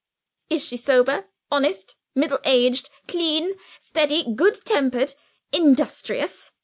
"Is 0.49 0.65
she 0.65 0.77
sober, 0.77 1.27
honest, 1.51 1.93
middle 2.15 2.39
aged, 2.43 2.89
clean, 3.07 3.53
steady, 3.79 4.33
good 4.33 4.55
tempered, 4.65 5.13
industrious?" 5.53 6.51